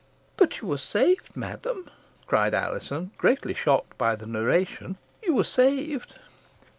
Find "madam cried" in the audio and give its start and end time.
1.37-2.55